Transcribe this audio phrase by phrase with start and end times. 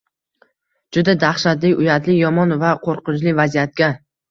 [0.97, 3.95] Juda daxshatli, uyatli, yomon va qo’rqinchli vaziyatga